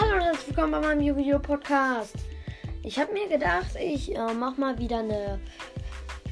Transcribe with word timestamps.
Hallo 0.00 0.14
und 0.14 0.22
herzlich 0.22 0.48
willkommen 0.48 0.72
bei 0.72 0.80
meinem 0.80 1.00
Yu-Gi-Oh! 1.00 1.40
Podcast. 1.40 2.14
Ich 2.84 3.00
habe 3.00 3.12
mir 3.12 3.26
gedacht, 3.26 3.74
ich 3.80 4.14
äh, 4.14 4.32
mache 4.32 4.60
mal 4.60 4.78
wieder 4.78 5.00
eine 5.00 5.40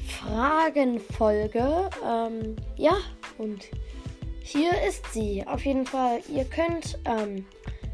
Fragenfolge. 0.07 1.89
Ähm, 2.05 2.55
ja, 2.77 2.97
und 3.37 3.65
hier 4.41 4.71
ist 4.87 5.11
sie. 5.11 5.45
Auf 5.45 5.65
jeden 5.65 5.85
Fall, 5.85 6.21
ihr 6.29 6.45
könnt 6.45 6.97
ähm, 7.03 7.45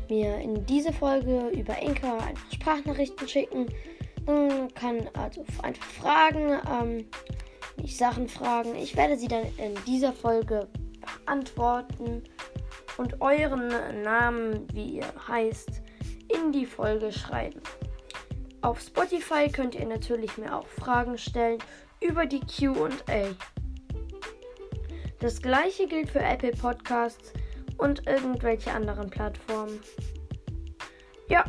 mir 0.09 0.37
in 0.37 0.63
diese 0.67 0.93
Folge 0.93 1.47
über 1.49 1.75
Enker 1.79 2.21
einfach 2.21 2.51
Sprachnachrichten 2.53 3.27
schicken. 3.27 3.65
Dann 4.27 4.71
kann 4.75 5.09
also 5.13 5.43
einfach 5.63 5.87
fragen, 5.87 6.59
ähm, 6.71 7.05
Sachen 7.87 8.27
fragen. 8.27 8.75
Ich 8.75 8.95
werde 8.95 9.17
sie 9.17 9.27
dann 9.27 9.45
in 9.57 9.73
dieser 9.87 10.13
Folge 10.13 10.67
beantworten 11.25 12.23
und 12.97 13.21
euren 13.21 13.69
Namen, 14.03 14.67
wie 14.73 14.97
ihr 14.97 15.13
heißt, 15.27 15.81
in 16.27 16.51
die 16.51 16.65
Folge 16.65 17.11
schreiben. 17.11 17.61
Auf 18.61 18.79
Spotify 18.79 19.49
könnt 19.51 19.75
ihr 19.75 19.85
natürlich 19.85 20.37
mir 20.37 20.55
auch 20.55 20.67
Fragen 20.67 21.17
stellen 21.17 21.59
über 21.99 22.25
die 22.25 22.39
QA. 22.39 23.35
Das 25.19 25.41
gleiche 25.41 25.87
gilt 25.87 26.09
für 26.09 26.21
Apple 26.21 26.51
Podcasts 26.51 27.33
und 27.77 28.07
irgendwelche 28.07 28.71
anderen 28.71 29.09
Plattformen. 29.09 29.79
Ja, 31.29 31.45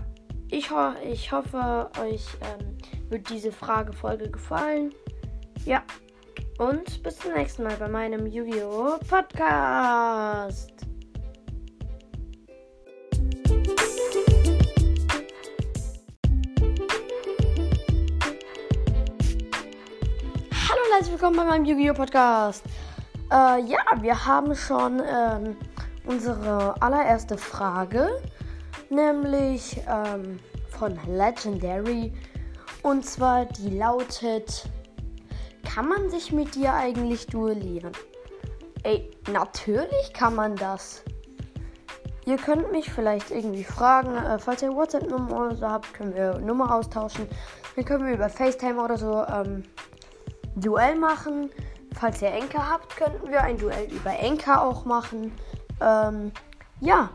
ich, 0.51 0.71
ho 0.71 0.93
ich 1.05 1.31
hoffe, 1.33 1.91
euch 2.01 2.25
ähm, 2.41 2.77
wird 3.11 3.29
diese 3.31 3.53
Fragefolge 3.53 4.31
gefallen. 4.31 4.95
Ja, 5.65 5.83
und 6.59 7.03
bis 7.03 7.19
zum 7.19 7.33
nächsten 7.33 7.65
Mal 7.65 7.77
bei 7.77 7.89
meinem 7.89 8.27
Yu-Gi-Oh! 8.27 8.99
Podcast. 9.09 10.74
Und 20.95 21.01
herzlich 21.01 21.21
willkommen 21.21 21.37
bei 21.37 21.45
meinem 21.45 21.65
Yu-Gi-Oh! 21.65 21.95
Podcast. 21.95 22.65
Äh, 23.29 23.63
ja, 23.65 23.79
wir 24.01 24.27
haben 24.27 24.55
schon 24.55 25.03
ähm, 25.05 25.57
unsere 26.07 26.81
allererste 26.81 27.37
Frage, 27.37 28.09
nämlich 28.91 29.81
ähm, 29.89 30.39
von 30.79 30.97
Legendary. 31.09 32.13
Und 32.83 33.05
zwar 33.05 33.47
die 33.47 33.71
lautet: 33.71 34.69
Kann 35.65 35.89
man 35.89 36.11
sich 36.11 36.31
mit 36.31 36.55
dir 36.55 36.75
eigentlich 36.75 37.27
duellieren? 37.27 37.93
Ey, 38.85 39.11
natürlich 39.33 40.13
kann 40.13 40.37
man 40.37 40.55
das. 40.55 41.03
Ihr 42.25 42.37
könnt 42.37 42.71
mich 42.71 42.93
vielleicht 42.93 43.33
irgendwie 43.33 43.65
fragen, 43.65 44.17
äh, 44.17 44.39
falls 44.39 44.63
ihr 44.63 44.73
WhatsApp-Nummer 44.73 45.47
oder 45.47 45.57
so 45.57 45.69
habt, 45.69 45.93
können 45.93 46.15
wir 46.15 46.39
Nummer 46.39 46.73
austauschen. 46.73 47.27
Dann 47.75 47.85
können 47.85 48.07
wir 48.07 48.15
über 48.15 48.29
FaceTime 48.29 48.81
oder 48.81 48.97
so 48.97 49.25
ähm, 49.25 49.65
Duell 50.57 50.97
machen. 50.97 51.51
Falls 51.95 52.21
ihr 52.23 52.33
Enker 52.33 52.69
habt, 52.71 52.97
könnten 52.97 53.31
wir 53.31 53.43
ein 53.43 53.57
Duell 53.57 53.87
über 53.91 54.11
Enker 54.19 54.63
auch 54.63 54.85
machen. 54.85 55.33
Ähm, 55.81 56.33
ja, 56.81 57.11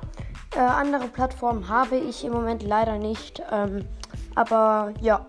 äh, 0.56 0.60
andere 0.60 1.08
Plattformen 1.08 1.68
habe 1.68 1.98
ich 1.98 2.24
im 2.24 2.32
Moment 2.32 2.64
leider 2.64 2.98
nicht. 2.98 3.42
Ähm, 3.52 3.86
aber 4.36 4.94
ja, 5.02 5.26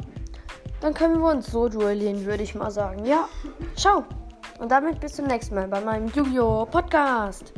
dann 0.80 0.94
können 0.94 1.20
wir 1.20 1.30
uns 1.30 1.50
so 1.50 1.68
duellieren, 1.68 2.24
würde 2.24 2.42
ich 2.42 2.54
mal 2.54 2.70
sagen. 2.70 3.04
Ja, 3.04 3.28
ciao. 3.76 4.04
Und 4.58 4.70
damit 4.70 5.00
bis 5.00 5.14
zum 5.14 5.26
nächsten 5.26 5.54
Mal 5.54 5.68
bei 5.68 5.80
meinem 5.80 6.08
Yu-Gi-Oh! 6.08 6.66
Podcast. 6.66 7.52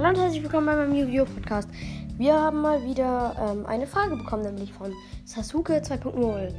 Hallo 0.00 0.16
und 0.16 0.18
herzlich 0.18 0.42
willkommen 0.42 0.64
bei 0.64 0.76
meinem 0.76 0.94
Yu-Gi-Oh! 0.94 1.26
Podcast. 1.26 1.68
Wir 2.16 2.32
haben 2.32 2.62
mal 2.62 2.82
wieder 2.86 3.36
ähm, 3.38 3.66
eine 3.66 3.86
Frage 3.86 4.16
bekommen, 4.16 4.44
nämlich 4.44 4.72
von 4.72 4.94
Sasuke 5.26 5.74
2.0. 5.74 6.54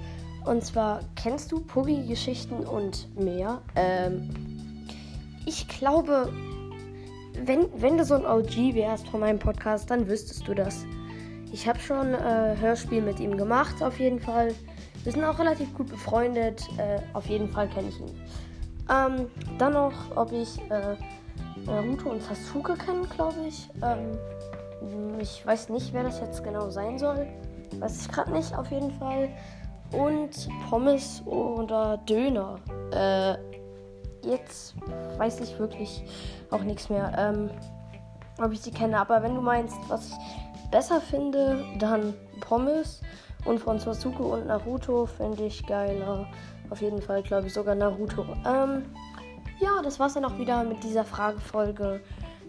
Und 0.45 0.63
zwar, 0.63 0.99
kennst 1.15 1.51
du 1.51 1.59
Pogi-Geschichten 1.59 2.57
und 2.57 3.07
mehr? 3.19 3.63
Ähm, 3.75 4.29
ich 5.47 5.67
glaube, 5.67 6.31
wenn, 7.43 7.65
wenn 7.77 7.97
du 7.97 8.05
so 8.05 8.13
ein 8.13 8.27
OG 8.27 8.75
wärst 8.75 9.07
von 9.07 9.21
meinem 9.21 9.39
Podcast, 9.39 9.89
dann 9.89 10.07
wüsstest 10.07 10.47
du 10.47 10.53
das. 10.53 10.85
Ich 11.51 11.67
habe 11.67 11.79
schon 11.79 12.13
äh, 12.13 12.55
Hörspiel 12.59 13.01
mit 13.01 13.19
ihm 13.19 13.37
gemacht, 13.37 13.81
auf 13.81 13.99
jeden 13.99 14.19
Fall. 14.19 14.53
Wir 15.03 15.13
sind 15.13 15.23
auch 15.23 15.39
relativ 15.39 15.73
gut 15.73 15.89
befreundet. 15.89 16.67
Äh, 16.77 16.99
auf 17.13 17.25
jeden 17.25 17.49
Fall 17.49 17.67
kenne 17.69 17.89
ich 17.89 17.99
ihn. 17.99 18.21
Ähm, 18.87 19.25
dann 19.57 19.73
noch, 19.73 20.15
ob 20.15 20.31
ich 20.31 20.59
äh, 20.69 20.95
Naruto 21.65 22.09
und 22.09 22.21
Sasuke 22.21 22.75
kenne, 22.75 23.07
glaube 23.07 23.47
ich. 23.47 23.69
Ähm, 23.81 24.17
ich 25.19 25.45
weiß 25.45 25.69
nicht, 25.69 25.93
wer 25.93 26.03
das 26.03 26.19
jetzt 26.19 26.43
genau 26.43 26.69
sein 26.69 26.97
soll. 26.97 27.27
Weiß 27.79 28.01
ich 28.01 28.11
gerade 28.11 28.31
nicht, 28.31 28.55
auf 28.55 28.69
jeden 28.71 28.91
Fall. 28.91 29.29
Und 29.91 30.49
Pommes 30.69 31.21
oder 31.25 31.97
Döner. 32.09 32.55
Äh, 32.91 33.35
jetzt 34.27 34.75
weiß 35.17 35.41
ich 35.41 35.57
wirklich 35.59 36.03
auch 36.49 36.63
nichts 36.63 36.89
mehr, 36.89 37.11
ähm, 37.17 37.49
ob 38.41 38.51
ich 38.51 38.61
sie 38.61 38.71
kenne. 38.71 38.97
Aber 38.99 39.21
wenn 39.21 39.35
du 39.35 39.41
meinst, 39.41 39.77
was 39.87 40.09
ich 40.09 40.71
besser 40.71 41.01
finde, 41.01 41.63
dann 41.79 42.13
Pommes. 42.39 43.01
Und 43.43 43.59
von 43.59 43.79
Sasuke 43.79 44.21
und 44.21 44.47
Naruto 44.47 45.07
finde 45.07 45.45
ich 45.45 45.65
geiler. 45.65 46.27
Auf 46.69 46.81
jeden 46.81 47.01
Fall, 47.01 47.23
glaube 47.23 47.47
ich, 47.47 47.53
sogar 47.53 47.75
Naruto. 47.75 48.25
Ähm, 48.45 48.85
ja, 49.61 49.81
das 49.83 49.99
war's 49.99 50.15
dann 50.15 50.25
auch 50.25 50.37
wieder 50.37 50.63
mit 50.63 50.83
dieser 50.83 51.05
Fragefolge. 51.05 52.01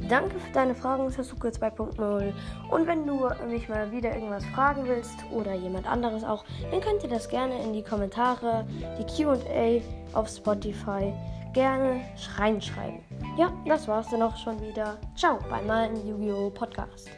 Danke 0.08 0.38
für 0.40 0.52
deine 0.52 0.74
Fragen, 0.74 1.08
Sasuke 1.10 1.48
2.0. 1.48 2.32
Und 2.70 2.86
wenn 2.86 3.06
du 3.06 3.28
mich 3.48 3.68
mal 3.68 3.90
wieder 3.92 4.14
irgendwas 4.14 4.44
fragen 4.46 4.84
willst 4.86 5.16
oder 5.30 5.54
jemand 5.54 5.86
anderes 5.86 6.24
auch, 6.24 6.44
dann 6.70 6.80
könnt 6.80 7.02
ihr 7.02 7.08
das 7.08 7.28
gerne 7.28 7.62
in 7.62 7.72
die 7.72 7.82
Kommentare, 7.84 8.66
die 8.98 9.04
QA 9.04 9.80
auf 10.12 10.28
Spotify 10.28 11.12
gerne 11.52 12.00
reinschreiben. 12.36 13.00
Ja, 13.36 13.52
das 13.66 13.86
war's 13.86 14.08
dann 14.10 14.22
auch 14.22 14.36
schon 14.36 14.60
wieder. 14.60 14.96
Ciao 15.16 15.38
bei 15.50 15.62
meinem 15.62 15.96
Yu-Gi-Oh! 16.06 16.50
Podcast. 16.50 17.10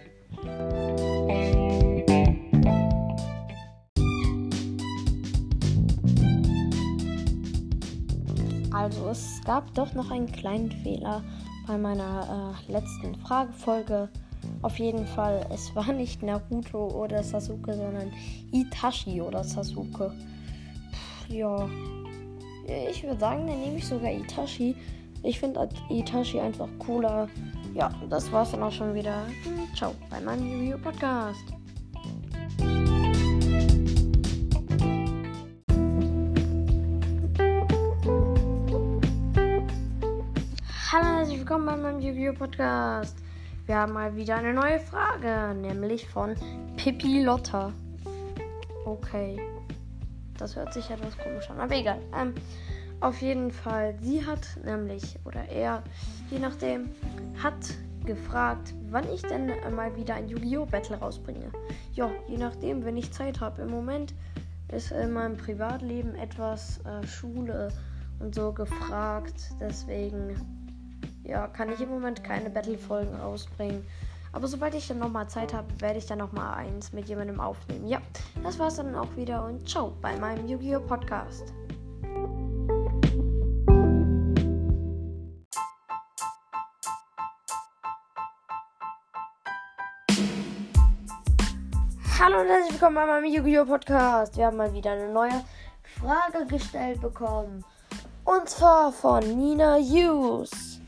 Also 8.74 9.08
es 9.08 9.40
gab 9.44 9.72
doch 9.74 9.94
noch 9.94 10.10
einen 10.10 10.30
kleinen 10.30 10.70
Fehler 10.70 11.22
bei 11.66 11.78
meiner 11.78 12.56
äh, 12.68 12.72
letzten 12.72 13.14
Fragefolge. 13.14 14.08
Auf 14.62 14.78
jeden 14.78 15.06
Fall, 15.06 15.46
es 15.50 15.74
war 15.76 15.92
nicht 15.92 16.22
Naruto 16.22 16.88
oder 16.88 17.22
Sasuke, 17.22 17.72
sondern 17.72 18.12
Itachi 18.52 19.22
oder 19.22 19.44
Sasuke. 19.44 20.12
Pff, 20.90 21.30
ja, 21.30 21.68
ich 22.90 23.04
würde 23.04 23.20
sagen, 23.20 23.46
dann 23.46 23.60
nehme 23.60 23.76
ich 23.76 23.86
sogar 23.86 24.10
Itachi. 24.10 24.74
Ich 25.22 25.38
finde 25.38 25.68
Itachi 25.88 26.40
einfach 26.40 26.68
cooler. 26.80 27.28
Ja, 27.74 27.90
das 28.10 28.30
war's 28.32 28.50
dann 28.50 28.62
auch 28.62 28.72
schon 28.72 28.92
wieder. 28.92 29.22
Ciao 29.76 29.94
bei 30.10 30.20
meinem 30.20 30.46
Yu-Gi-Oh! 30.50 30.78
Podcast. 30.78 31.44
Herzlich 41.34 41.48
willkommen 41.48 41.66
bei 41.66 41.76
meinem 41.76 42.00
Yu-Gi-Oh! 42.00 42.32
Podcast. 42.32 43.16
Wir 43.66 43.74
haben 43.74 43.92
mal 43.92 44.14
wieder 44.14 44.36
eine 44.36 44.54
neue 44.54 44.78
Frage, 44.78 45.52
nämlich 45.58 46.06
von 46.06 46.36
Pippi 46.76 47.24
Lotta. 47.24 47.72
Okay. 48.84 49.40
Das 50.38 50.54
hört 50.54 50.72
sich 50.72 50.88
etwas 50.90 51.18
komisch 51.18 51.50
an, 51.50 51.58
aber 51.58 51.74
egal. 51.74 51.98
Ähm, 52.16 52.34
auf 53.00 53.20
jeden 53.20 53.50
Fall, 53.50 53.96
sie 54.00 54.24
hat 54.24 54.46
nämlich, 54.64 55.18
oder 55.24 55.44
er, 55.48 55.82
je 56.30 56.38
nachdem, 56.38 56.90
hat 57.42 57.74
gefragt, 58.06 58.72
wann 58.90 59.12
ich 59.12 59.22
denn 59.22 59.50
mal 59.74 59.96
wieder 59.96 60.14
ein 60.14 60.28
Yu-Gi-Oh! 60.28 60.66
Battle 60.66 60.98
rausbringe. 60.98 61.50
Ja, 61.94 62.12
je 62.28 62.36
nachdem, 62.36 62.84
wenn 62.84 62.96
ich 62.96 63.10
Zeit 63.10 63.40
habe. 63.40 63.62
Im 63.62 63.70
Moment 63.70 64.14
ist 64.72 64.92
in 64.92 65.12
meinem 65.12 65.36
Privatleben 65.36 66.14
etwas 66.14 66.78
äh, 66.84 67.04
Schule 67.04 67.72
und 68.20 68.36
so 68.36 68.52
gefragt. 68.52 69.50
Deswegen, 69.60 70.36
ja, 71.24 71.46
kann 71.48 71.72
ich 71.72 71.80
im 71.80 71.88
Moment 71.88 72.22
keine 72.22 72.50
Battle-Folgen 72.50 73.14
rausbringen. 73.16 73.86
Aber 74.32 74.46
sobald 74.46 74.74
ich 74.74 74.88
dann 74.88 74.98
nochmal 74.98 75.28
Zeit 75.28 75.54
habe, 75.54 75.68
werde 75.80 75.98
ich 75.98 76.06
dann 76.06 76.18
nochmal 76.18 76.54
eins 76.54 76.92
mit 76.92 77.08
jemandem 77.08 77.40
aufnehmen. 77.40 77.88
Ja, 77.88 78.00
das 78.42 78.58
war's 78.58 78.76
dann 78.76 78.94
auch 78.94 79.16
wieder 79.16 79.44
und 79.44 79.68
ciao 79.68 79.92
bei 80.02 80.16
meinem 80.16 80.46
Yu-Gi-Oh! 80.46 80.80
Podcast. 80.80 81.52
Hallo 92.18 92.40
und 92.40 92.48
herzlich 92.48 92.72
willkommen 92.72 92.96
bei 92.96 93.06
meinem 93.06 93.32
Yu-Gi-Oh! 93.32 93.64
Podcast. 93.64 94.36
Wir 94.36 94.46
haben 94.46 94.56
mal 94.56 94.72
wieder 94.74 94.92
eine 94.92 95.12
neue 95.12 95.44
Frage 96.00 96.44
gestellt 96.46 97.00
bekommen. 97.00 97.64
Und 98.24 98.48
zwar 98.48 98.90
von 98.90 99.22
Nina 99.38 99.76
Hughes. 99.76 100.83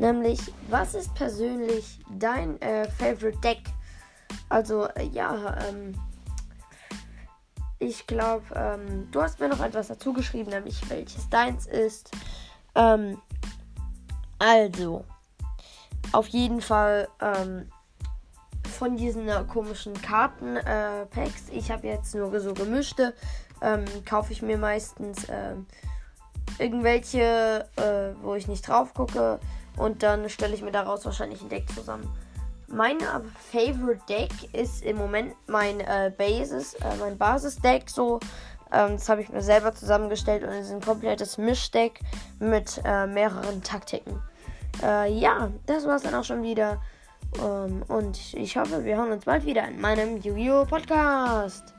Nämlich, 0.00 0.40
was 0.70 0.94
ist 0.94 1.14
persönlich 1.14 2.00
dein 2.18 2.58
äh, 2.62 2.88
Favorite 2.88 3.38
Deck? 3.40 3.60
Also, 4.48 4.86
äh, 4.86 5.04
ja, 5.12 5.58
ähm, 5.68 5.94
ich 7.78 8.06
glaube, 8.06 8.44
ähm, 8.54 9.10
du 9.10 9.20
hast 9.20 9.40
mir 9.40 9.50
noch 9.50 9.60
etwas 9.60 9.88
dazu 9.88 10.14
geschrieben, 10.14 10.52
nämlich 10.52 10.88
welches 10.88 11.28
deins 11.28 11.66
ist. 11.66 12.12
Ähm, 12.74 13.20
also, 14.38 15.04
auf 16.12 16.28
jeden 16.28 16.62
Fall 16.62 17.06
ähm, 17.20 17.70
von 18.70 18.96
diesen 18.96 19.28
äh, 19.28 19.44
komischen 19.52 19.92
Karten-Packs. 20.00 21.50
Äh, 21.50 21.58
ich 21.58 21.70
habe 21.70 21.86
jetzt 21.86 22.14
nur 22.14 22.40
so 22.40 22.54
gemischte. 22.54 23.12
Ähm, 23.60 23.84
kaufe 24.08 24.32
ich 24.32 24.40
mir 24.40 24.56
meistens 24.56 25.26
ähm, 25.28 25.66
irgendwelche, 26.58 27.68
äh, 27.76 28.14
wo 28.24 28.34
ich 28.34 28.48
nicht 28.48 28.66
drauf 28.66 28.94
gucke. 28.94 29.38
Und 29.80 30.02
dann 30.02 30.28
stelle 30.28 30.54
ich 30.54 30.62
mir 30.62 30.72
daraus 30.72 31.04
wahrscheinlich 31.04 31.40
ein 31.40 31.48
Deck 31.48 31.68
zusammen. 31.74 32.08
Mein 32.68 32.98
Favorite 33.50 34.02
Deck 34.08 34.30
ist 34.52 34.84
im 34.84 34.96
Moment 34.96 35.34
mein 35.48 35.80
äh, 35.80 36.12
Basis, 36.16 36.74
äh, 36.74 36.96
mein 37.00 37.18
Basis-Deck 37.18 37.88
so. 37.88 38.20
Ähm, 38.70 38.92
das 38.92 39.08
habe 39.08 39.22
ich 39.22 39.30
mir 39.30 39.42
selber 39.42 39.74
zusammengestellt 39.74 40.44
und 40.44 40.50
es 40.50 40.66
ist 40.66 40.72
ein 40.72 40.80
komplettes 40.80 41.38
Mischdeck 41.38 41.98
mit 42.38 42.80
äh, 42.84 43.06
mehreren 43.06 43.62
Taktiken. 43.62 44.22
Äh, 44.82 45.12
ja, 45.12 45.50
das 45.66 45.86
war 45.86 45.96
es 45.96 46.02
dann 46.02 46.14
auch 46.14 46.24
schon 46.24 46.42
wieder. 46.42 46.80
Ähm, 47.42 47.82
und 47.88 48.34
ich 48.34 48.56
hoffe, 48.56 48.84
wir 48.84 48.96
hören 48.96 49.12
uns 49.12 49.24
bald 49.24 49.44
wieder 49.46 49.66
in 49.66 49.80
meinem 49.80 50.18
Yu-Gi-Oh! 50.18 50.66
Podcast. 50.66 51.74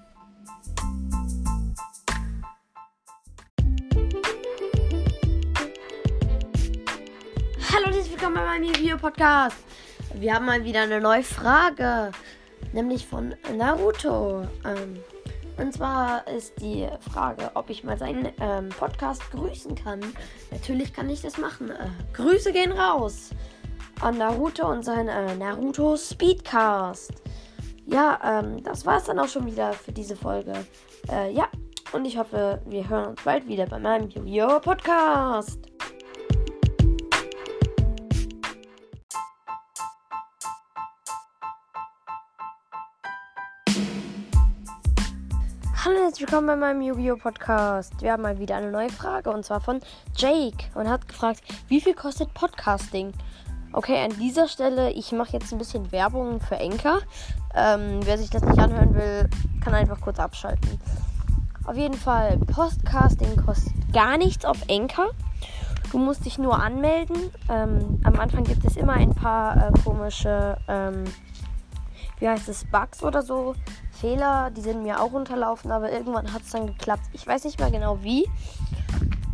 Hallo 7.82 7.90
und 7.90 7.96
herzlich 7.96 8.12
willkommen 8.12 8.36
bei 8.36 8.46
meinem 8.46 8.66
Yu-Gi-Oh! 8.66 8.98
Podcast. 8.98 9.58
Wir 10.14 10.36
haben 10.36 10.46
mal 10.46 10.64
wieder 10.64 10.82
eine 10.82 11.02
neue 11.02 11.24
Frage, 11.24 12.12
nämlich 12.74 13.08
von 13.08 13.34
Naruto. 13.58 14.46
Ähm, 14.66 15.00
und 15.58 15.74
zwar 15.74 16.28
ist 16.28 16.62
die 16.62 16.88
Frage, 17.12 17.50
ob 17.56 17.72
ich 17.72 17.84
mal 17.84 17.98
seinen 17.98 18.30
ähm, 18.40 18.70
Podcast 18.70 19.24
grüßen 19.32 19.74
kann. 19.74 20.02
Natürlich 20.52 20.94
kann 20.94 21.10
ich 21.10 21.22
das 21.22 21.40
machen. 21.40 21.72
Äh, 21.72 21.88
Grüße 22.14 22.52
gehen 22.52 22.72
raus 22.72 23.32
an 24.02 24.18
Naruto 24.18 24.70
und 24.70 24.84
sein 24.84 25.08
äh, 25.08 25.36
Naruto 25.36 25.98
Speedcast. 25.98 27.14
Ja, 27.88 28.20
ähm, 28.24 28.62
das 28.64 28.86
war 28.86 28.98
es 28.98 29.06
dann 29.06 29.18
auch 29.18 29.30
schon 29.30 29.48
wieder 29.48 29.74
für 29.74 29.92
diese 29.92 30.16
Folge. 30.16 30.54
Äh, 31.10 31.32
ja, 31.34 31.48
und 31.94 32.06
ich 32.06 32.18
hoffe, 32.18 32.62
wir 32.66 32.88
hören 32.88 33.08
uns 33.08 33.24
bald 33.24 33.48
wieder 33.48 33.66
bei 33.66 33.80
meinem 33.80 34.10
Yu-Gi-Oh! 34.10 34.60
Podcast. 34.60 35.71
Hallo 45.84 45.96
und 45.96 46.04
herzlich 46.04 46.28
willkommen 46.28 46.46
bei 46.46 46.56
meinem 46.56 46.82
Yu-Gi-Oh! 46.84 47.18
Podcast. 47.18 48.04
Wir 48.04 48.12
haben 48.12 48.22
mal 48.22 48.38
wieder 48.38 48.56
eine 48.56 48.70
neue 48.70 48.92
Frage 48.92 49.32
und 49.32 49.44
zwar 49.44 49.62
von 49.62 49.80
Jake 50.16 50.66
und 50.76 50.88
hat 50.88 51.08
gefragt, 51.08 51.42
wie 51.70 51.82
viel 51.82 51.96
kostet 51.96 52.32
Podcasting? 52.36 53.12
Okay, 53.74 53.98
an 54.04 54.16
dieser 54.20 54.48
Stelle, 54.48 54.92
ich 54.92 55.12
mache 55.12 55.32
jetzt 55.34 55.52
ein 55.52 55.58
bisschen 55.58 55.92
Werbung 55.92 56.40
für 56.40 56.58
Enker. 56.58 57.00
Ähm, 57.56 58.00
wer 58.04 58.20
sich 58.20 58.30
das 58.30 58.44
nicht 58.44 58.60
anhören 58.60 58.94
will, 58.94 59.28
kann 59.64 59.74
einfach 59.74 60.00
kurz 60.02 60.20
abschalten. 60.20 60.80
Auf 61.66 61.76
jeden 61.76 61.98
Fall, 61.98 62.38
Podcasting 62.38 63.44
kostet 63.44 63.74
gar 63.92 64.20
nichts 64.20 64.46
auf 64.46 64.60
Enker. 64.68 65.10
Du 65.92 65.98
musst 65.98 66.28
dich 66.28 66.38
nur 66.38 66.62
anmelden. 66.62 67.32
Ähm, 67.50 68.00
am 68.04 68.20
Anfang 68.20 68.44
gibt 68.44 68.64
es 68.66 68.78
immer 68.78 68.94
ein 68.94 69.16
paar 69.16 69.58
äh, 69.58 69.72
komische, 69.84 70.58
ähm, 70.68 71.06
wie 72.20 72.30
heißt 72.30 72.50
es, 72.50 72.66
Bugs 72.66 73.02
oder 73.02 73.24
so. 73.24 73.56
Fehler, 74.02 74.50
die 74.50 74.62
sind 74.62 74.82
mir 74.82 75.00
auch 75.00 75.14
unterlaufen, 75.14 75.72
aber 75.72 75.92
irgendwann 75.92 76.34
hat 76.34 76.42
es 76.42 76.50
dann 76.50 76.66
geklappt. 76.66 77.04
Ich 77.14 77.26
weiß 77.26 77.44
nicht 77.44 77.60
mehr 77.60 77.70
genau 77.70 78.02
wie. 78.02 78.28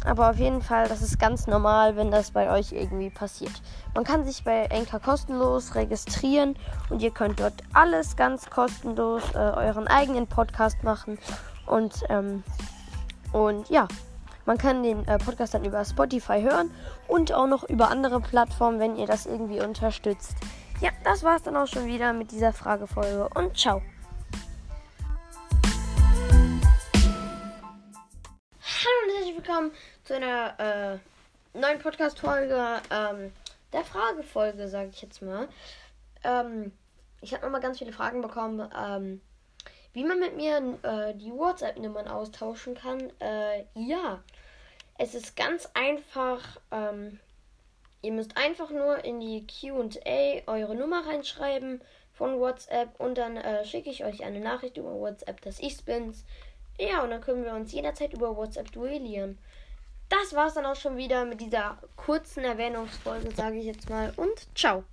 Aber 0.05 0.29
auf 0.29 0.37
jeden 0.37 0.61
Fall, 0.61 0.89
das 0.89 1.01
ist 1.01 1.19
ganz 1.19 1.47
normal, 1.47 1.95
wenn 1.95 2.11
das 2.11 2.31
bei 2.31 2.51
euch 2.51 2.73
irgendwie 2.73 3.09
passiert. 3.09 3.51
Man 3.95 4.03
kann 4.03 4.25
sich 4.25 4.43
bei 4.43 4.65
Enka 4.65 4.99
kostenlos 4.99 5.75
registrieren 5.75 6.57
und 6.89 7.01
ihr 7.01 7.11
könnt 7.11 7.39
dort 7.39 7.53
alles 7.73 8.17
ganz 8.17 8.49
kostenlos 8.49 9.23
äh, 9.33 9.37
euren 9.37 9.87
eigenen 9.87 10.27
Podcast 10.27 10.83
machen. 10.83 11.17
Und, 11.65 12.03
ähm, 12.09 12.43
und 13.31 13.69
ja, 13.69 13.87
man 14.45 14.57
kann 14.57 14.83
den 14.83 15.07
äh, 15.07 15.17
Podcast 15.17 15.53
dann 15.53 15.63
über 15.63 15.83
Spotify 15.85 16.41
hören 16.41 16.71
und 17.07 17.33
auch 17.33 17.47
noch 17.47 17.63
über 17.63 17.89
andere 17.89 18.19
Plattformen, 18.19 18.79
wenn 18.79 18.97
ihr 18.97 19.07
das 19.07 19.25
irgendwie 19.25 19.61
unterstützt. 19.61 20.35
Ja, 20.81 20.89
das 21.05 21.23
war's 21.23 21.43
dann 21.43 21.55
auch 21.55 21.67
schon 21.67 21.85
wieder 21.85 22.11
mit 22.11 22.31
dieser 22.31 22.51
Fragefolge 22.51 23.29
und 23.33 23.57
ciao. 23.57 23.81
Willkommen 29.37 29.71
zu 30.03 30.15
einer 30.15 30.55
äh, 31.53 31.57
neuen 31.59 31.77
Podcast-Folge, 31.77 32.81
ähm, 32.89 33.31
der 33.71 33.83
Fragefolge, 33.83 34.67
sage 34.67 34.89
ich 34.89 35.03
jetzt 35.03 35.21
mal. 35.21 35.47
Ähm, 36.23 36.71
ich 37.21 37.33
habe 37.33 37.43
nochmal 37.45 37.61
ganz 37.61 37.77
viele 37.77 37.93
Fragen 37.93 38.23
bekommen, 38.23 38.67
ähm, 38.75 39.21
wie 39.93 40.03
man 40.03 40.19
mit 40.19 40.35
mir 40.35 40.79
äh, 40.81 41.13
die 41.13 41.31
WhatsApp-Nummern 41.31 42.07
austauschen 42.07 42.73
kann. 42.73 43.11
Äh, 43.19 43.65
ja, 43.75 44.23
es 44.97 45.13
ist 45.13 45.35
ganz 45.35 45.69
einfach. 45.75 46.59
Ähm, 46.71 47.19
ihr 48.01 48.13
müsst 48.13 48.37
einfach 48.37 48.71
nur 48.71 49.05
in 49.05 49.19
die 49.19 49.45
QA 49.45 50.51
eure 50.51 50.73
Nummer 50.73 51.05
reinschreiben 51.05 51.81
von 52.11 52.39
WhatsApp 52.39 52.99
und 52.99 53.19
dann 53.19 53.37
äh, 53.37 53.63
schicke 53.65 53.91
ich 53.91 54.03
euch 54.03 54.23
eine 54.23 54.39
Nachricht 54.39 54.77
über 54.77 54.95
WhatsApp, 54.95 55.41
dass 55.41 55.59
ich 55.59 55.85
bin's. 55.85 56.25
Ja, 56.79 57.03
und 57.03 57.09
dann 57.09 57.21
können 57.21 57.43
wir 57.43 57.53
uns 57.53 57.71
jederzeit 57.71 58.13
über 58.13 58.35
WhatsApp 58.35 58.71
duellieren. 58.71 59.37
Das 60.09 60.33
war's 60.33 60.53
dann 60.53 60.65
auch 60.65 60.75
schon 60.75 60.95
wieder 60.95 61.25
mit 61.25 61.41
dieser 61.41 61.77
kurzen 61.95 62.43
Erwähnungsfolge, 62.43 63.31
sage 63.31 63.57
ich 63.57 63.65
jetzt 63.65 63.89
mal. 63.89 64.13
Und 64.15 64.47
ciao. 64.55 64.83